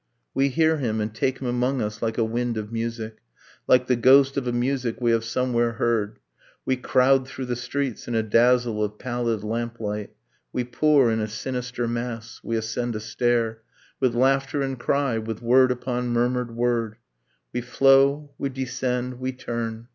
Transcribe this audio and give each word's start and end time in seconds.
We 0.33 0.49
hear 0.49 0.77
him 0.77 0.99
and 0.99 1.13
take 1.13 1.37
him 1.41 1.47
among 1.47 1.79
us 1.79 2.01
like 2.01 2.17
a 2.17 2.23
wind 2.23 2.57
of 2.57 2.71
music, 2.71 3.17
Like 3.67 3.85
the 3.85 3.95
ghost 3.95 4.35
of 4.35 4.47
a 4.47 4.51
music 4.51 4.99
we 4.99 5.11
have 5.11 5.23
somewhere 5.23 5.73
heard; 5.73 6.17
We 6.65 6.75
crowd 6.75 7.27
through 7.27 7.45
the 7.45 7.55
streets 7.55 8.07
in 8.07 8.15
a 8.15 8.23
dazzle 8.23 8.83
of 8.83 8.97
pallid 8.97 9.43
lamplight, 9.43 10.15
We 10.51 10.63
pour 10.63 11.11
in 11.11 11.19
a 11.19 11.27
sinister 11.27 11.87
mass, 11.87 12.41
we 12.43 12.57
ascend 12.57 12.95
a 12.95 12.99
stair, 12.99 13.61
With 13.99 14.15
laughter 14.15 14.63
and 14.63 14.79
cry, 14.79 15.19
with 15.19 15.43
word 15.43 15.69
upon 15.69 16.07
murmured 16.07 16.55
word, 16.55 16.95
We 17.53 17.61
flow, 17.61 18.31
we 18.39 18.49
descend, 18.49 19.19
we 19.19 19.33
turn. 19.33 19.87